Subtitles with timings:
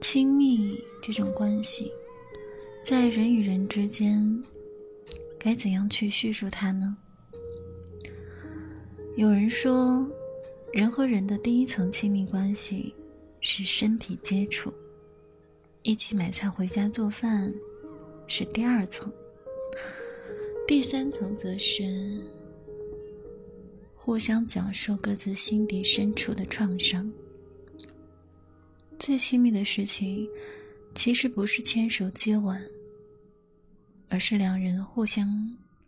[0.00, 1.92] 亲密这种关系，
[2.82, 4.42] 在人与人之间，
[5.38, 6.96] 该怎样去叙述它呢？
[9.16, 10.08] 有人说，
[10.72, 12.94] 人和人的第一层亲密关系
[13.40, 14.72] 是身体接触，
[15.82, 17.52] 一起买菜回家做饭
[18.26, 19.12] 是第二层，
[20.66, 21.84] 第三层则是
[23.94, 27.12] 互相讲述各自心底深处的创伤。
[29.10, 30.30] 最亲密的事情，
[30.94, 32.64] 其实不是牵手接吻，
[34.08, 35.28] 而是两人互相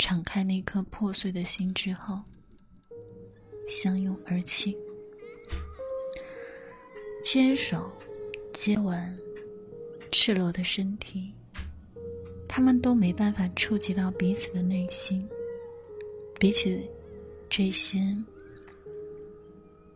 [0.00, 2.20] 敞开那颗破碎的心之后，
[3.68, 4.76] 相拥而泣。
[7.24, 7.88] 牵手、
[8.52, 9.16] 接吻、
[10.10, 11.32] 赤裸的身体，
[12.48, 15.24] 他们都没办法触及到彼此的内心。
[16.40, 16.90] 比起
[17.48, 18.00] 这些，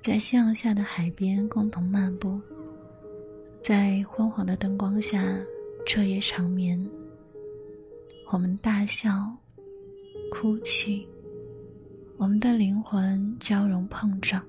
[0.00, 2.40] 在夕阳下的海边共同漫步。
[3.68, 5.22] 在昏黄的灯光下
[5.84, 6.82] 彻夜长眠，
[8.30, 9.36] 我们大笑、
[10.32, 11.06] 哭泣，
[12.16, 14.42] 我们的灵魂交融碰撞，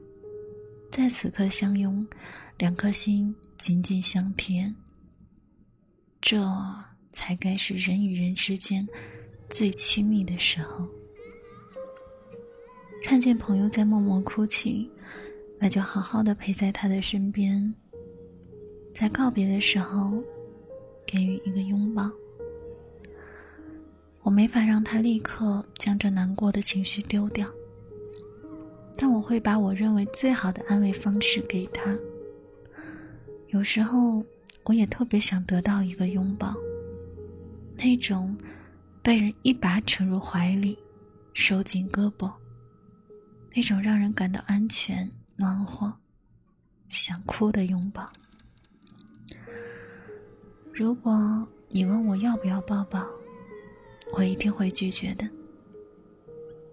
[0.89, 2.08] 在此刻相拥，
[2.59, 4.73] 两颗心紧紧相贴。
[6.22, 6.42] 这
[7.11, 8.88] 才该是人与人之间
[9.50, 10.88] 最亲密的时候。
[13.04, 14.89] 看见朋友在默默哭泣，
[15.59, 17.76] 那就好好的陪在他的身边。
[19.00, 20.22] 在告别的时候，
[21.05, 22.11] 给予一个拥抱。
[24.23, 27.47] 我没法让他立刻将这难过的情绪丢掉，
[28.95, 31.97] 但我会把我认为最好的安慰方式给他。
[33.47, 34.22] 有时候，
[34.66, 36.53] 我也特别想得到一个拥抱，
[37.77, 38.38] 那种
[39.02, 40.77] 被人一把扯入怀里，
[41.31, 42.30] 收紧胳膊，
[43.55, 45.94] 那种让人感到安全、暖和、
[46.89, 48.11] 想哭的拥抱。
[50.80, 53.06] 如果你问我要不要抱抱，
[54.14, 55.30] 我一定会拒绝的。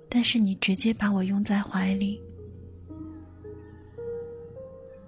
[0.09, 2.23] 但是你直接把我拥在怀里，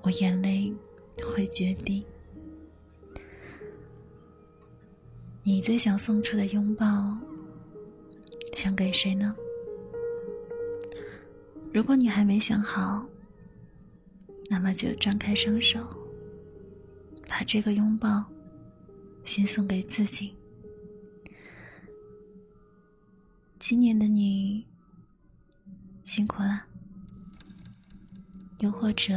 [0.03, 0.75] 我眼泪
[1.23, 2.05] 会决堤。
[5.45, 7.17] 你最想送出的拥抱，
[8.57, 9.37] 想给谁呢？
[11.73, 13.07] 如果你还没想好，
[14.51, 15.79] 那么就张开双手，
[17.29, 18.25] 把这个拥抱。
[19.29, 20.35] 先送给自己。
[23.59, 24.67] 今年的你
[26.03, 26.65] 辛苦了，
[28.61, 29.13] 又或者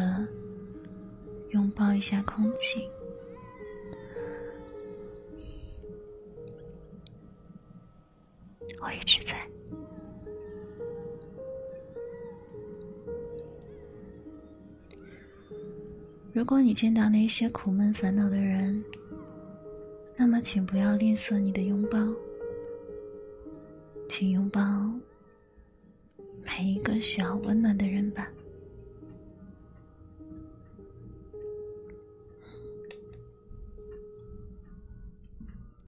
[1.52, 2.90] 拥抱一下空气。
[8.82, 9.48] 我一直在。
[16.34, 18.84] 如果你见到那些苦闷烦恼的人，
[20.16, 21.98] 那么，请不要吝啬你的拥抱，
[24.08, 24.62] 请拥抱
[26.44, 28.32] 每一个需要温暖的人吧。